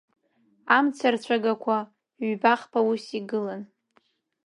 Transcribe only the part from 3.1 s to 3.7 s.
игылан.